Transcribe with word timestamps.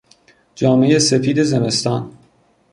جامهی 0.55 0.99
سپید 0.99 1.43
زمستان 1.43 2.11